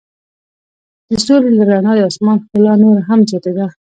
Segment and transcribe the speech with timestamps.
[1.09, 3.65] د ستوري له رڼا د آسمان ښکلا نوره هم زیاتیږي.